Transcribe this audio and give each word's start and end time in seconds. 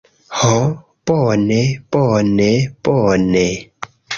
Ho, 0.37 0.53
bone, 1.09 1.59
bone, 1.91 2.49
bone. 2.89 3.47